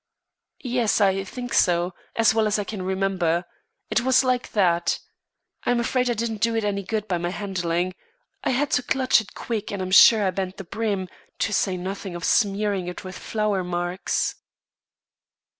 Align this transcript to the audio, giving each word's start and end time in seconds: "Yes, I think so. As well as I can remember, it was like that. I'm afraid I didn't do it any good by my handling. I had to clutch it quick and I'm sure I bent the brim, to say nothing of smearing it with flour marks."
"Yes, 0.63 0.99
I 0.99 1.23
think 1.23 1.53
so. 1.53 1.93
As 2.15 2.33
well 2.33 2.47
as 2.47 2.57
I 2.57 2.63
can 2.63 2.81
remember, 2.81 3.45
it 3.91 4.01
was 4.01 4.23
like 4.23 4.53
that. 4.53 4.97
I'm 5.63 5.79
afraid 5.79 6.09
I 6.09 6.15
didn't 6.15 6.41
do 6.41 6.55
it 6.55 6.63
any 6.63 6.81
good 6.81 7.07
by 7.07 7.19
my 7.19 7.29
handling. 7.29 7.93
I 8.43 8.49
had 8.49 8.71
to 8.71 8.81
clutch 8.81 9.21
it 9.21 9.35
quick 9.35 9.71
and 9.71 9.79
I'm 9.79 9.91
sure 9.91 10.23
I 10.25 10.31
bent 10.31 10.57
the 10.57 10.63
brim, 10.63 11.07
to 11.37 11.53
say 11.53 11.77
nothing 11.77 12.15
of 12.15 12.23
smearing 12.23 12.87
it 12.87 13.03
with 13.03 13.15
flour 13.15 13.63
marks." 13.63 14.37